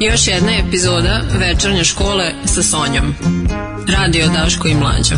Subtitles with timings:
[0.00, 3.14] Još jedna epizoda večernje škole sa Sonjom.
[3.88, 5.16] Radio Daško i Mlađa.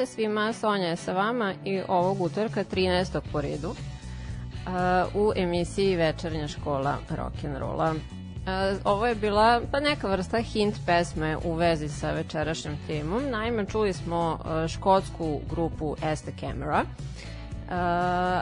[0.00, 3.20] Večer svima, Sonja je sa vama i ovog utorka 13.
[3.32, 3.74] po redu uh,
[5.14, 7.90] u emisiji Večernja škola rock'n'rolla.
[7.90, 7.98] Uh,
[8.84, 13.30] ovo je bila pa neka vrsta hint pesme u vezi sa večerašnjom temom.
[13.30, 16.84] Naime, čuli smo uh, škotsku grupu As the Camera.
[17.70, 17.76] Uh,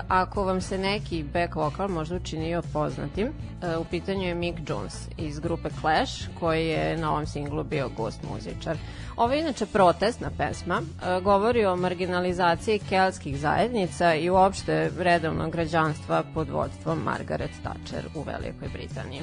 [0.08, 5.08] ako vam se neki back vokal možda učinio poznatim, uh, u pitanju je Mick Jones
[5.16, 8.76] iz grupe Clash, koji je na ovom singlu bio gost muzičar.
[9.18, 16.22] Ovo je inače protestna pesma, uh, govori o marginalizaciji keltskih zajednica i uopšte redovnog građanstva
[16.34, 19.20] pod vodstvom Margaret Thatcher u Velikoj Britaniji.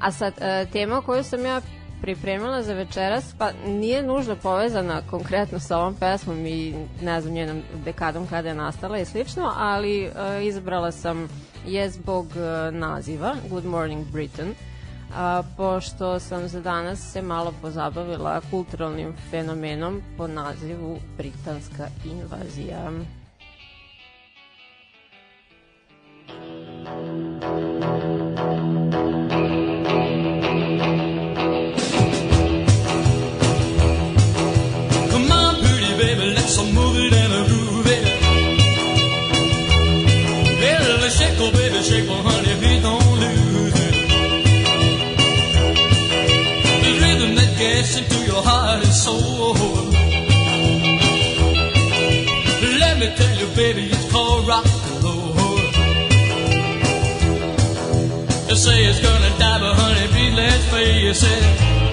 [0.00, 1.60] A sad, uh, tema koju sam ja
[2.02, 7.62] pripremila za večeras, pa nije nužno povezana konkretno sa ovom pesmom i ne znam njenom
[7.84, 11.28] dekadom kada je nastala i slično, ali uh, izabrala sam
[11.66, 12.26] je zbog
[12.72, 14.54] naziva Good Morning Britain,
[15.16, 22.90] a, pošto sam za danas se malo pozabavila kulturalnim fenomenom po nazivu Britanska invazija.
[41.16, 42.35] shake, oh shake, oh honey,
[48.36, 49.54] your heart and soul.
[52.82, 55.56] Let me tell you, baby, it's called rock and roll.
[58.46, 61.85] They say it's gonna die, but honey, please let's face it.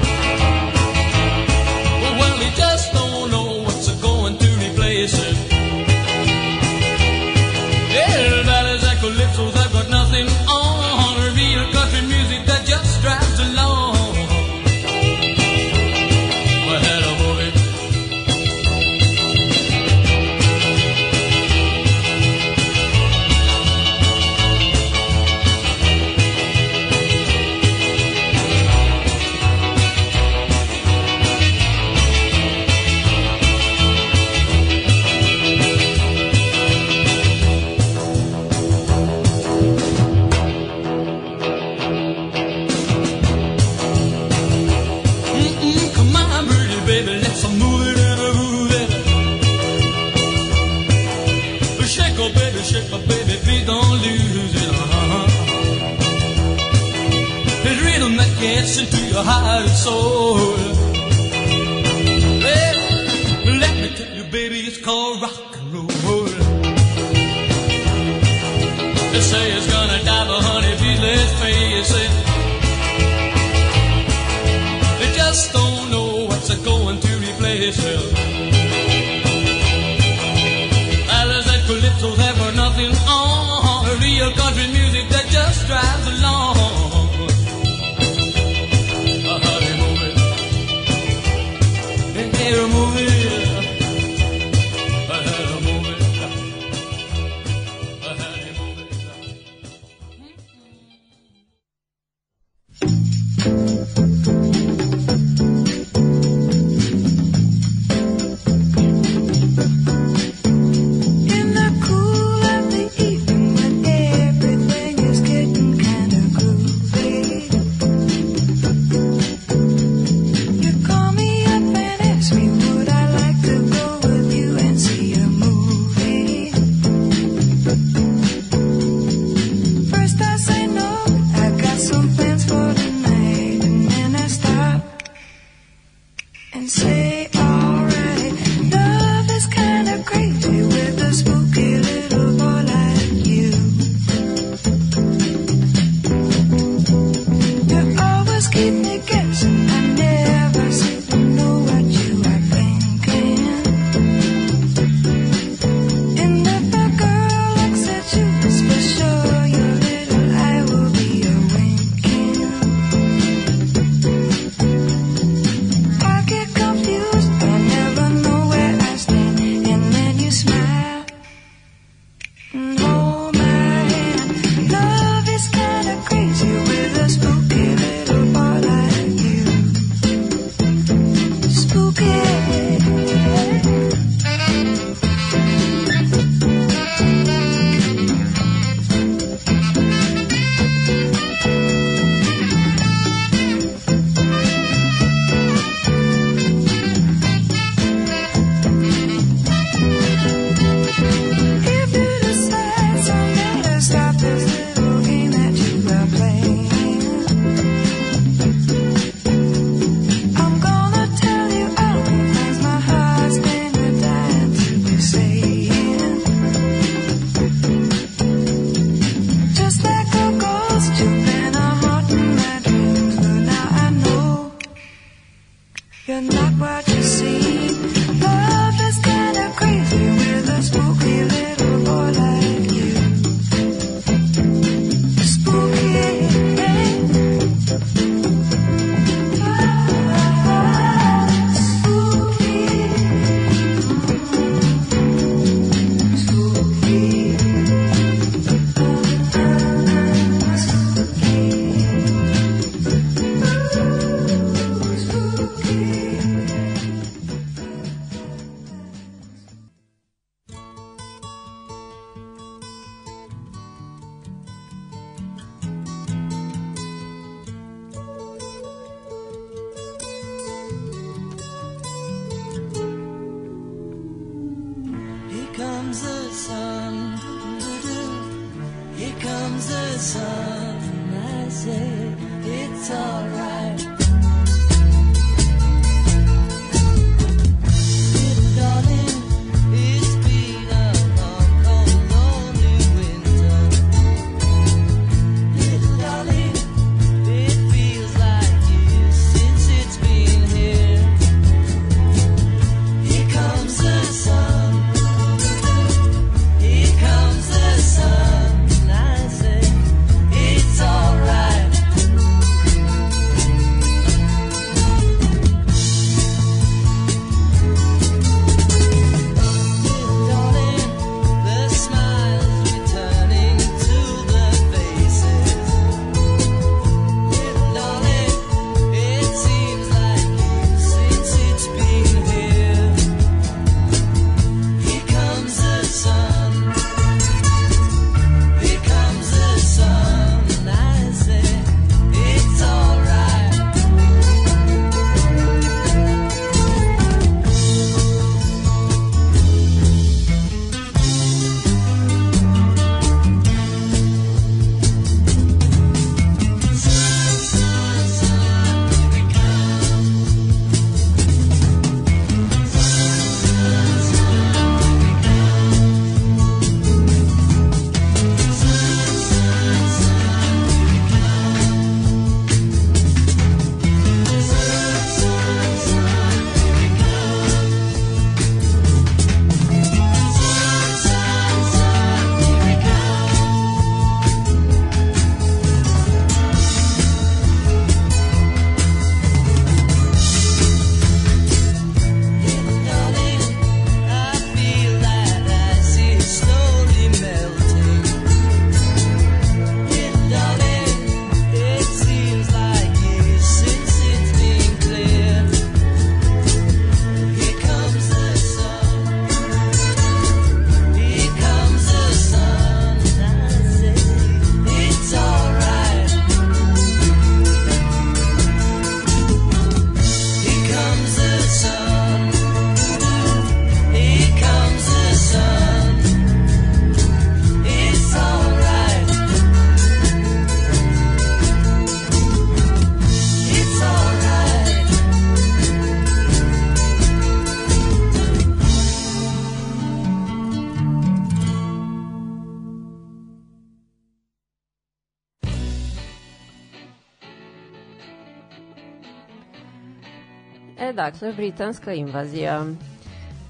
[451.12, 452.66] Dakle, britanska invazija.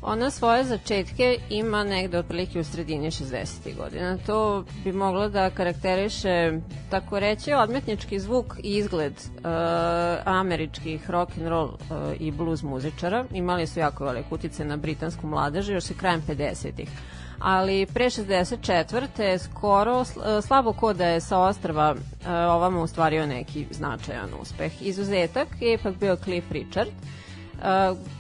[0.02, 3.76] Ona svoje začetke ima negde otprilike u sredini 60.
[3.78, 4.18] godina.
[4.26, 9.44] To bi moglo da karakteriše, tako reći, odmetnički zvuk i izgled uh,
[10.26, 11.78] američkih rock and roll uh,
[12.20, 13.26] i blues muzičara.
[13.34, 16.90] Imali su jako velike utice na britansku mladež još i krajem 50-ih
[17.44, 19.38] ali pre 64.
[19.38, 24.82] skoro sl- slabo ko da je sa ostrava uh, ovamo ustvario neki značajan uspeh.
[24.82, 26.90] Izuzetak je ipak bio Cliff Richard,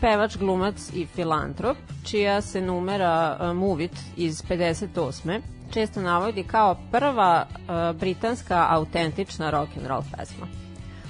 [0.02, 5.42] pevač, glumac i filantrop, čija se numera uh, Move It iz 58.
[5.74, 10.48] često navodi kao prva uh, britanska autentična rock and roll pesma.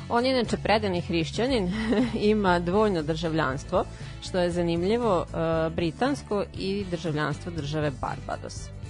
[0.09, 1.71] On je inače predani hrišćanin,
[2.33, 3.85] ima dvojno državljanstvo,
[4.21, 8.82] što je zanimljivo, uh, britansko i državljanstvo države Barbados.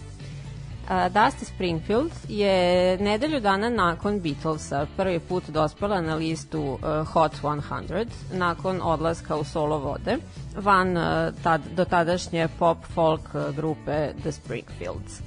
[0.89, 8.07] Dusty Springfield je nedelju dana nakon Beatlesa prvi put dospela na listu uh, Hot 100
[8.33, 10.17] nakon odlaska u solo vode
[10.55, 11.03] van uh,
[11.43, 15.21] tad, do tadašnje pop folk grupe The Springfields.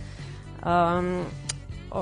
[0.66, 1.24] Um,
[1.90, 2.00] o,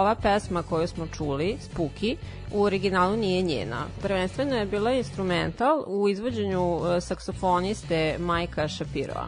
[0.00, 2.16] ova pesma koju smo čuli, Spooky,
[2.52, 3.84] u originalu nije njena.
[4.02, 9.26] Prvenstveno je bila instrumental u izvođenju e, saksofoniste Majka Shapiroa.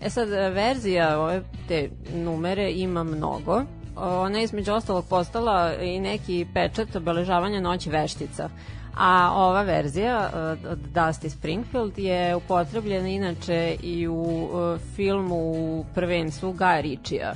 [0.00, 3.62] E sad, e, verzija ove te numere ima mnogo.
[3.96, 8.48] Ona je između ostalog postala i neki pečat obeležavanja noći veštica.
[8.96, 10.38] A ova verzija e,
[10.68, 17.34] od Dusty Springfield je upotrebljena inače i u e, filmu u prvenstvu Gaja Ričija,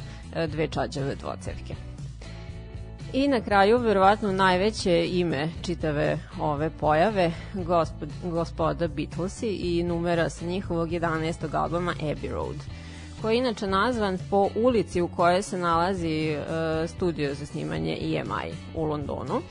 [0.49, 1.94] Dve čađave dvocevke.
[3.16, 10.44] I na kraju, verovatno najveće ime čitave ove pojave, gospod, gospoda Beatlesi i numera sa
[10.44, 11.54] njihovog 11.
[11.54, 12.56] albuma Abbey Road,
[13.23, 18.54] koji je inače nazvan po ulici u kojoj se nalazi uh, studio za snimanje EMI
[18.75, 19.42] u Londonu,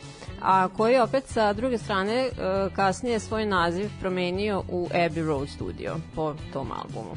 [0.42, 5.50] a koji je opet sa druge strane uh, kasnije svoj naziv promenio u Abbey Road
[5.50, 7.16] studio po tom albumu.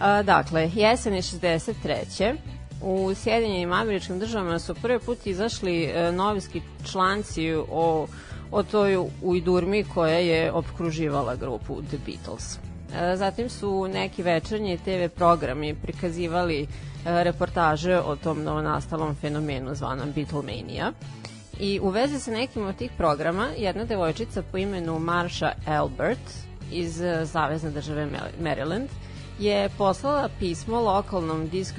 [0.00, 2.36] A, dakle, jeseni 63.
[2.82, 8.06] U Sjedinjenim američkim državama su prvi put izašli e, novinski članci o,
[8.50, 12.58] o toj ujdurmi koja je opkruživala grupu The Beatles.
[12.94, 16.66] E, zatim su neki večernji TV programi prikazivali e,
[17.24, 20.92] reportaže o tom novonastalom fenomenu zvanom Beatlemania.
[21.60, 26.30] I u vezi sa nekim od tih programa, jedna devojčica po imenu Marsha Albert
[26.72, 28.08] iz e, Savezne države
[28.42, 28.88] Maryland
[29.40, 31.74] je poslala pismo lokalnom disk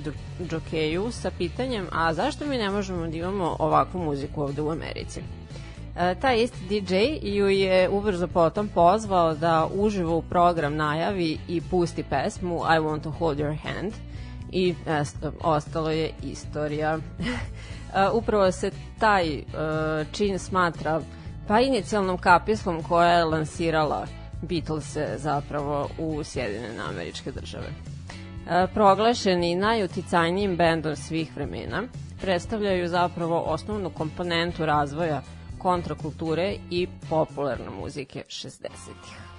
[0.49, 5.21] džokeju sa pitanjem a zašto mi ne možemo da imamo ovakvu muziku ovde u Americi?
[5.97, 11.61] E, taj isti DJ ju je ubrzo potom pozvao da uživo u program najavi i
[11.61, 13.93] pusti pesmu I Want to Hold Your Hand
[14.51, 16.97] i esto, ostalo je istorija.
[16.97, 19.43] e, upravo se taj e,
[20.11, 21.01] čin smatra
[21.47, 27.67] pa inicijalnom kapislom koja je lansirala Beatles zapravo u Sjedinjene američke države.
[28.49, 31.83] E, proglašeni najuticajnijim bendom svih vremena,
[32.21, 35.21] predstavljaju zapravo osnovnu komponentu razvoja
[35.57, 39.30] kontrakulture i popularne muzike 60-ih.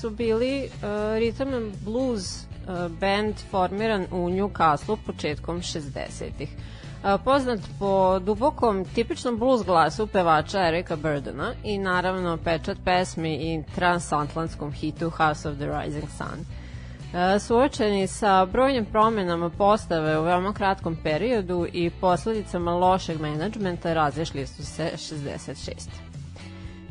[0.00, 0.82] Su bili uh,
[1.18, 6.48] rhythm and blues uh, band formiran u Newcastle početkom 60-ih.
[6.48, 13.62] Uh, poznat po dubokom, tipičnom blues glasu pevača Erika Burdona i naravno pečat pesmi i
[13.74, 16.44] transatlantskom hitu House of the Rising Sun.
[17.40, 24.64] Suočeni sa brojnim promenama postave u veoma kratkom periodu i posledicama lošeg menadžmenta razišli su
[24.64, 26.09] se 66.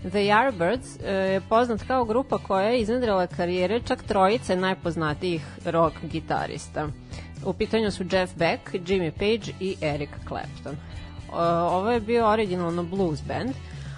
[0.03, 5.95] The Yardbirds e, je poznat kao grupa koja je iznedrila karijere čak trojice najpoznatijih rock
[6.03, 6.87] gitarista.
[7.45, 10.73] U pitanju su Jeff Beck, Jimmy Page i Eric Clapton.
[10.73, 10.77] E,
[11.71, 13.51] Ovo je bio originalno blues band,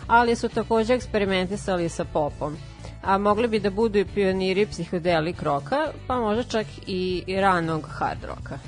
[0.08, 2.58] ali su takođe eksperimentisali sa popom.
[3.04, 8.24] A mogli bi da budu i pioniri psihodelik roka, pa možda čak i ranog hard
[8.24, 8.60] roka.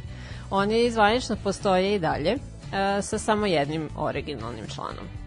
[0.50, 5.21] Oni zvanično postoje i dalje, e, sa samo jednim originalnim članom.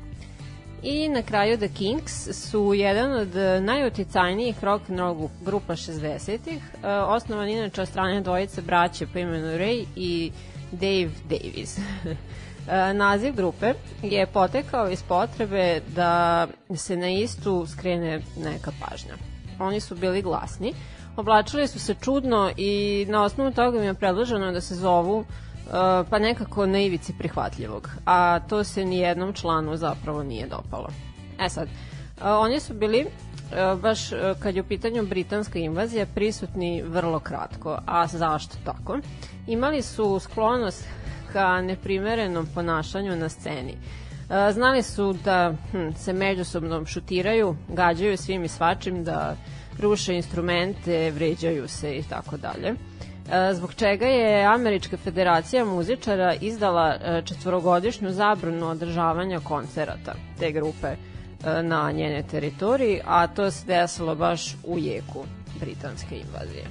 [0.88, 6.62] I na kraju The Kinks su jedan od e, najuticajnijih rock and roll grupa 60-ih,
[6.84, 10.32] e, osnovan inače od strane dvojice braće po imenu Ray i
[10.72, 11.78] Dave Davies.
[12.70, 19.14] E, Naziv grupe je potekao iz potrebe da se na istu skrene neka pažnja.
[19.60, 20.74] Oni su bili glasni,
[21.16, 25.26] oblačili su se čudno i na osnovu toga mi je predloženo da se zovu
[26.10, 30.88] pa nekako na ivici prihvatljivog, a to se ni jednom članu zapravo nije dopalo.
[31.40, 36.82] E sad, uh, oni su bili uh, baš kad je u pitanju britanska invazija prisutni
[36.82, 37.78] vrlo kratko.
[37.86, 39.00] A zašto tako?
[39.48, 40.88] Imali su sklonost
[41.34, 43.78] ka neprimerenom ponašanju na sceni.
[44.54, 49.36] Znali su da hm, se međusobno šutiraju, gađaju svim i svačim, da
[49.80, 52.74] ruše instrumente, vređaju se i tako dalje.
[53.32, 60.88] E, zbog čega je Američka federacija muzičara izdala e, četvorogodišnju zabranu održavanja koncerata te grupe
[60.88, 60.98] e,
[61.64, 65.24] na njene teritoriji, a to se desilo baš u jeku
[65.60, 66.66] britanske invazije.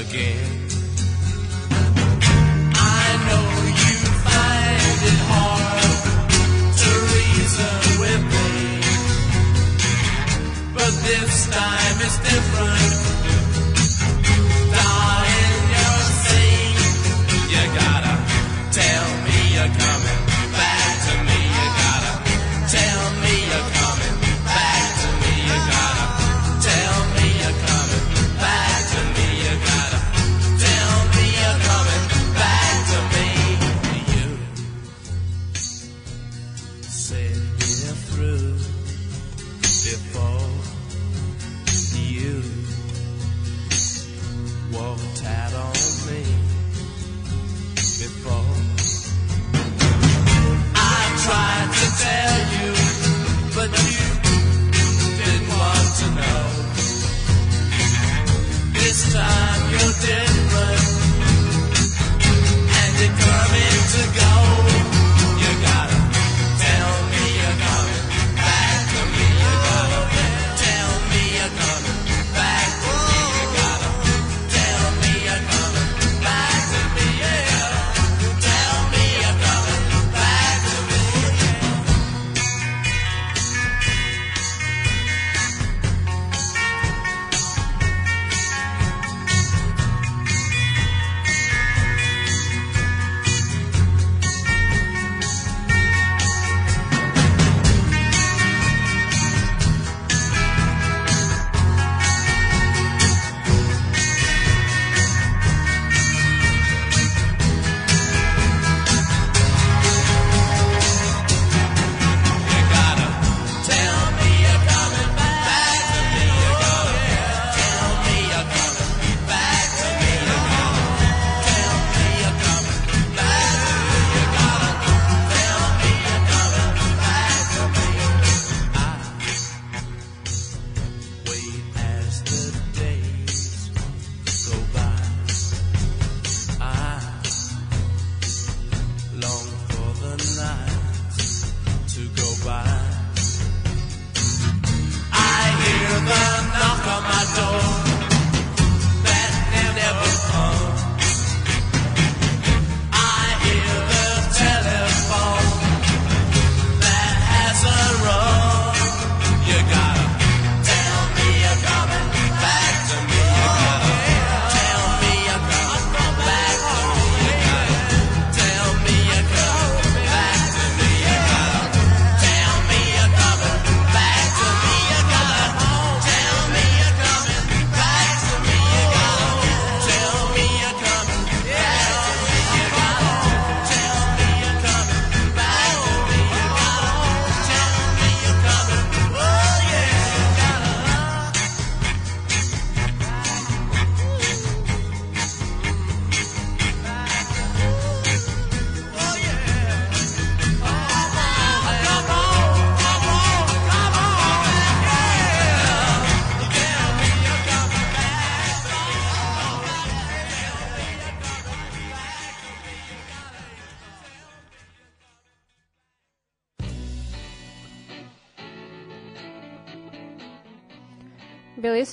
[0.00, 0.68] again.
[2.74, 3.46] I know
[3.82, 5.92] you find it hard
[6.80, 8.52] to reason with me,
[10.74, 12.81] but this time it's different.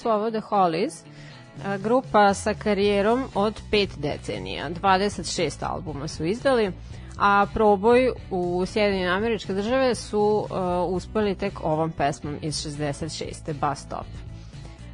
[0.10, 4.70] ovo The Hollies, e, grupa sa karijerom od pet decenija.
[4.70, 6.72] 26 albuma su izdali,
[7.20, 13.54] a proboj u Sjedinjene američke države su uh, uspeli tek ovom pesmom iz 66.
[13.54, 14.06] Bus Stop.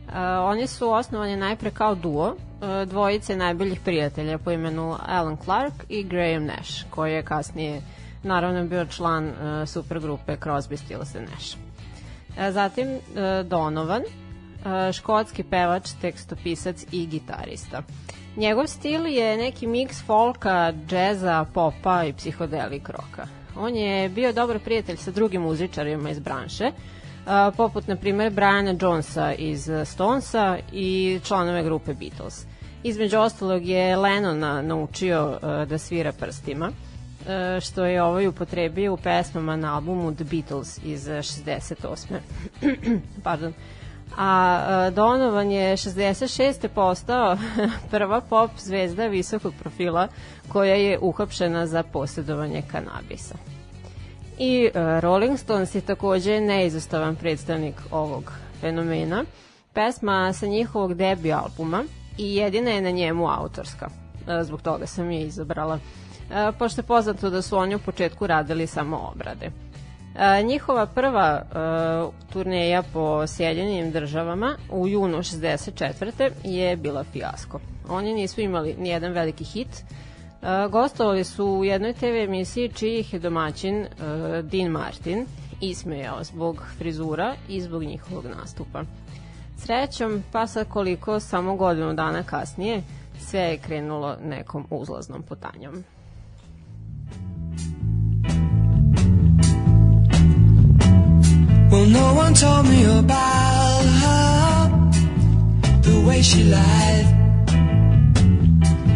[0.08, 0.14] Uh,
[0.44, 6.04] oni su osnovani najpre kao duo, uh, dvojice najboljih prijatelja po imenu Alan Clark i
[6.04, 7.82] Graham Nash, koji je kasnije
[8.24, 9.34] naravno bio član uh,
[9.68, 11.58] supergrupe Crosby, Stills and Nash.
[11.58, 13.02] Uh, zatim uh,
[13.48, 14.02] Donovan,
[14.94, 17.84] škotski pevač, tekstopisac i gitarista.
[18.38, 23.28] Njegov stil je neki miks folka, džeza, popa i psihodelik roka.
[23.58, 26.72] On je bio dobar prijatelj sa drugim muzičarima iz branše,
[27.58, 32.46] poput, na primer, Briana Jonesa iz Stonesa i članove grupe Beatles.
[32.84, 35.40] Između ostalog je Lenona naučio
[35.70, 36.72] da svira prstima,
[37.62, 42.20] što je ovaj upotrebio u pesmama na albumu The Beatles iz 68.
[43.24, 43.54] Pardon
[44.18, 46.68] a Donovan je 66.
[46.68, 47.38] postao
[47.92, 50.08] prva pop zvezda visokog profila
[50.50, 53.36] koja je uhapšena za posjedovanje kanabisa.
[54.38, 58.32] I e, Rolling Stones je takođe neizostavan predstavnik ovog
[58.62, 59.24] fenomena.
[59.74, 61.84] Pesma sa njihovog debi albuma
[62.18, 63.90] i jedina je na njemu autorska.
[64.28, 65.80] E, zbog toga sam je izabrala.
[66.32, 69.52] E, pošto je poznato da su oni u početku radili samo obrade.
[70.44, 76.32] Njihova prva uh, turneja po Sjedinjenim državama u junu 64.
[76.44, 77.60] je bila fijasko.
[77.90, 79.68] Oni nisu imali nijedan veliki hit.
[80.42, 83.88] Uh, gostovali su u jednoj TV emisiji čijih je domaćin uh,
[84.46, 85.26] Dean Martin
[85.62, 88.84] ismejao zbog frizura i zbog njihovog nastupa.
[89.58, 92.84] Srećom, pa sad koliko samo godinu dana kasnije,
[93.20, 95.84] sve je krenulo nekom uzlaznom putanjom.
[101.76, 104.92] Well, no one told me about her,
[105.82, 107.08] the way she lied.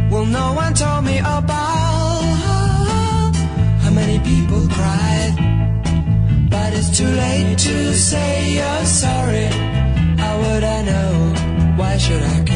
[0.10, 3.32] Well, no one told me about her,
[3.84, 5.34] how many people cried.
[6.50, 9.48] But it's too late to say you're sorry.
[10.22, 11.34] How would I know?
[11.76, 12.49] Why should I?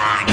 [0.00, 0.29] rock.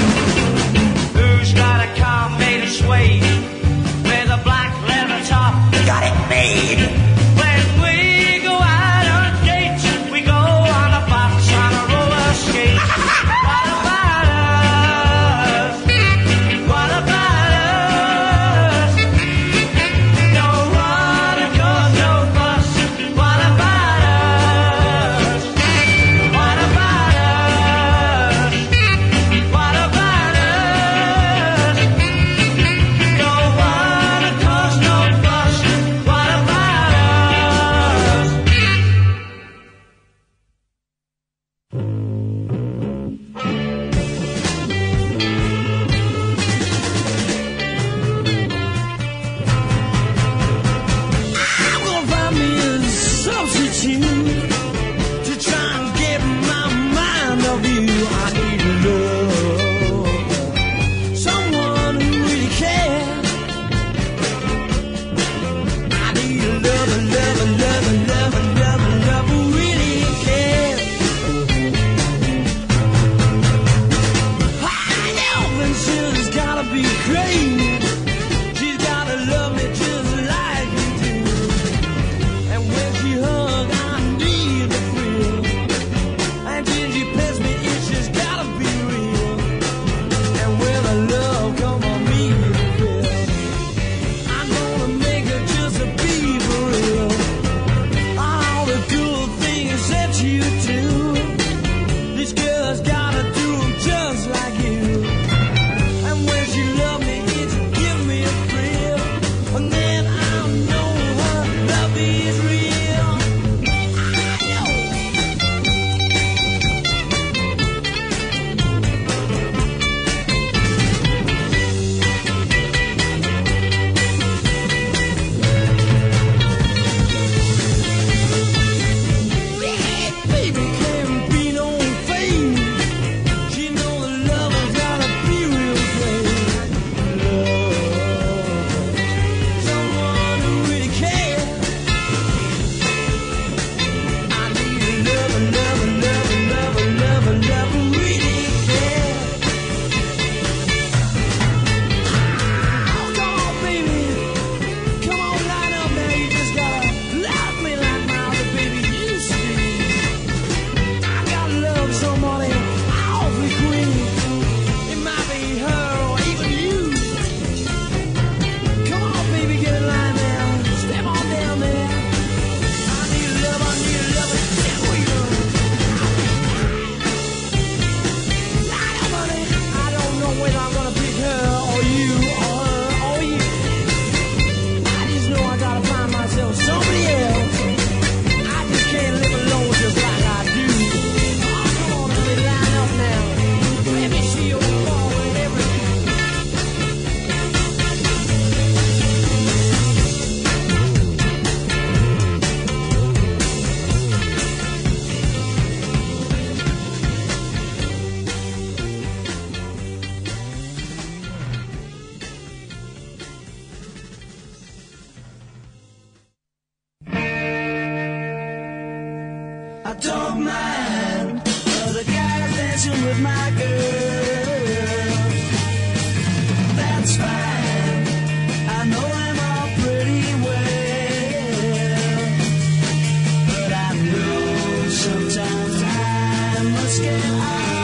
[236.88, 237.77] just get.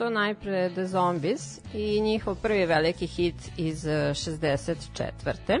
[0.00, 5.60] To najpre The Zombies i njihov prvi veliki hit iz e, 64.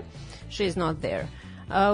[0.50, 1.26] She's Not There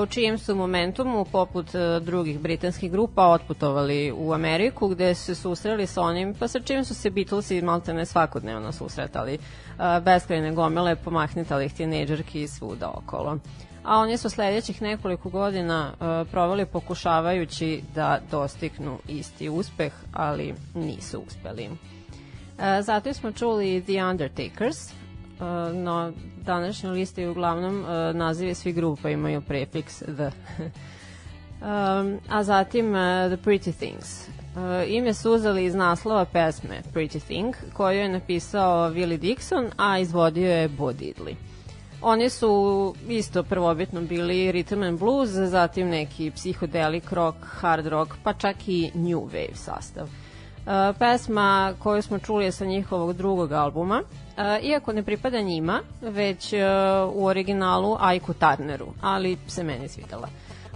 [0.03, 5.35] u čijem su momentumu, poput e, drugih britanskih grupa, otputovali u Ameriku, gde su se
[5.35, 9.39] susreli sa onim, pa sa čim su se Beatlesi maltene svakodnevno susretali.
[9.79, 13.39] A, Beskrajne gomile pomahnitalih tinejdžerki svuda okolo.
[13.85, 15.93] A oni su sledećih nekoliko godina
[16.31, 21.71] provali pokušavajući da dostignu isti uspeh, ali nisu uspeli.
[22.59, 26.13] Uh, zato smo čuli The Undertakers, uh, no
[26.45, 30.31] današnjoj listi uglavnom uh, nazive svih grupa imaju prefiks the.
[31.61, 32.97] um, a zatim uh,
[33.29, 34.29] The Pretty Things.
[34.29, 39.99] Uh, ime su uzeli iz naslova pesme Pretty Thing, koju je napisao Willie Dixon, a
[39.99, 41.35] izvodio je Bo Diddley.
[42.03, 48.33] Oni su isto prvobitno bili rhythm and blues, zatim neki psihodelik rock, hard rock, pa
[48.33, 50.05] čak i new wave sastav.
[50.05, 50.26] Uh,
[50.99, 56.53] pesma koju smo čuli je sa njihovog drugog albuma, uh, iako ne pripada njima, već
[56.53, 56.59] uh,
[57.15, 60.29] u originalu Aiku Turneru, ali se meni svidela.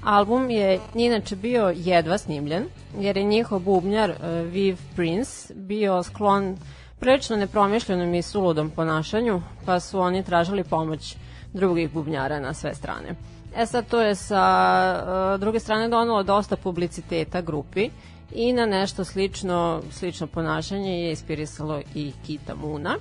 [0.03, 2.65] Album je inače bio jedva snimljen,
[2.99, 4.13] jer je njihov bubnjar
[4.53, 6.57] Viv Prince bio sklon
[7.01, 11.17] prilično nepromišljenom i suludom ponašanju, pa su oni tražili pomoć
[11.53, 13.15] drugih bubnjara na sve strane.
[13.57, 17.91] E sad to je sa druge strane donalo dosta publiciteta grupi
[18.35, 22.97] i na nešto slično, slično ponašanje je inspirisalo i Kita Muna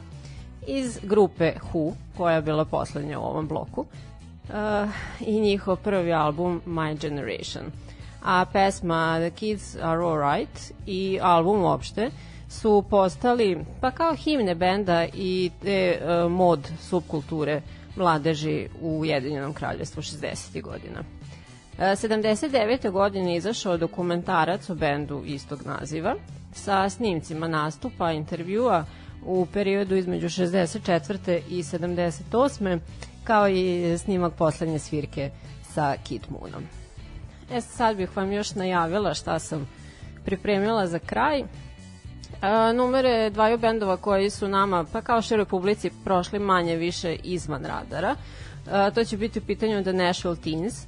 [0.67, 3.81] iz grupe Who, koja je bila poslednja u ovom bloku,
[4.49, 7.63] uh, i njihov prvi album My Generation.
[8.23, 12.09] A pesma The Kids Are Alright i album uopšte
[12.49, 17.61] su postali pa kao himne benda i te uh, mod subkulture
[17.95, 20.61] mladeži u Ujedinjenom kraljevstvu 60.
[20.61, 21.18] godina.
[21.79, 22.91] E, 79.
[22.91, 26.15] godine izašao dokumentarac o bendu istog naziva
[26.53, 28.85] sa snimcima nastupa, intervjua
[29.25, 31.39] u periodu između 64.
[31.49, 32.79] i 78.
[33.23, 35.31] kao i snimak poslednje svirke
[35.73, 36.63] sa Kid Moonom.
[37.51, 39.67] E sad bih vam još najavila šta sam
[40.25, 41.39] pripremila za kraj.
[41.39, 41.45] E,
[42.73, 48.15] numere dvaju bendova koji su nama, pa kao široj publici, prošli manje više izvan radara.
[48.67, 50.85] E, to će biti u pitanju The Nashville Teens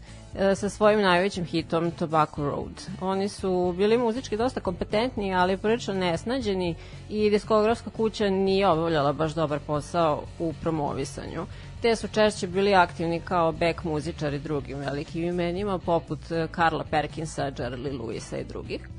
[0.55, 2.81] sa svojim najvećim hitom Tobacco Road.
[3.01, 6.75] Oni su bili muzički dosta kompetentni, ali prilično nesnađeni
[7.09, 11.45] i diskografska kuća nije obavljala baš dobar posao u promovisanju.
[11.81, 17.51] Te su češće bili aktivni kao back muzičari drugim velikim imenima, poput e, Karla Perkinsa,
[17.51, 18.89] Jerry Lewisa i drugih.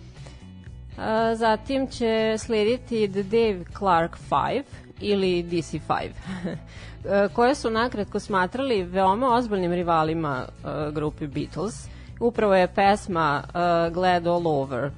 [0.99, 4.63] A, zatim će slediti The Dave Clark 5
[5.01, 6.11] ili DC5 e,
[7.35, 11.89] koje su nakratko smatrali veoma ozbiljnim rivalima uh, grupi Beatles.
[12.21, 14.91] Upravo je pesma uh, Glad All Over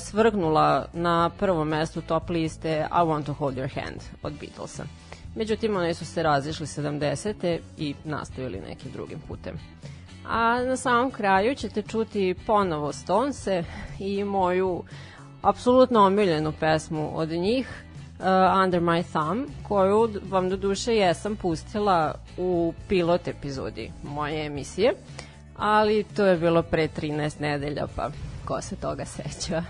[0.00, 4.84] svrgnula na prvom mestu top liste I Want to Hold Your Hand od Beatlesa.
[5.36, 7.58] Međutim, oni su se razišli 70.
[7.78, 9.58] i nastavili nekim drugim putem.
[10.28, 13.64] A na samom kraju ćete čuti ponovo Stonese
[13.98, 14.82] i moju
[15.42, 17.84] apsolutno omiljenu pesmu od njih,
[18.18, 24.94] uh, Under My Thumb, koju vam do duše jesam pustila u pilot epizodi moje emisije,
[25.56, 28.10] ali to je bilo pre 13 nedelja, pa
[28.44, 29.62] ko se toga seća.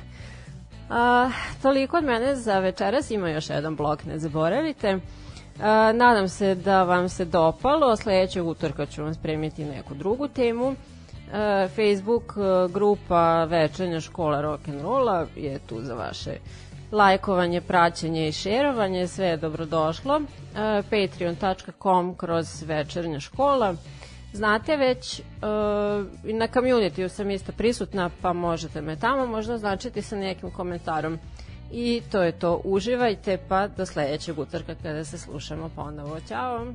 [0.90, 1.30] A,
[1.62, 4.99] toliko od mene za večeras, ima još jedan blok, ne zaboravite.
[5.62, 10.74] A, nadam se da vam se dopalo, sledećeg utorka ću vam spremiti neku drugu temu.
[11.32, 16.36] E, Facebook e, grupa Večernja škola rock'n'rolla je tu za vaše
[16.93, 20.20] lajkovanje, praćenje i šerovanje, sve je dobrodošlo.
[20.20, 23.74] E, Patreon.com kroz Večernja škola.
[24.32, 25.20] Znate već,
[26.24, 31.18] i na community sam isto prisutna, pa možete me tamo možda označiti sa nekim komentarom.
[31.72, 36.20] I to je to, uživajte, pa do sledećeg utorka kada se slušamo ponovo.
[36.28, 36.66] Ćao!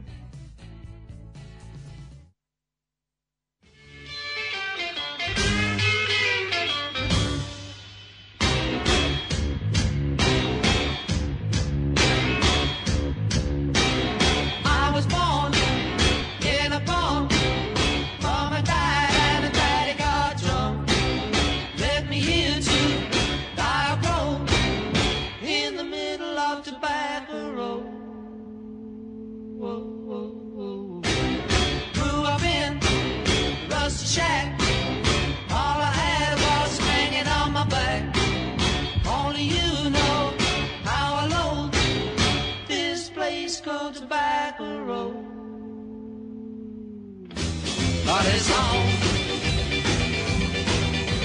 [48.14, 48.92] But it's home,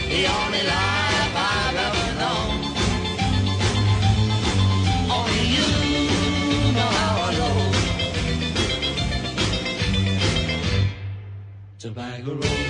[0.08, 2.52] the only life I've ever known.
[5.16, 5.68] Only you
[6.72, 7.72] know how alone
[11.78, 12.67] Tobacco Road.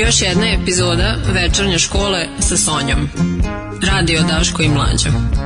[0.00, 3.08] Još jedna epizoda večernje škole sa Sonjom.
[3.82, 5.39] Radio Daško i Mlađa.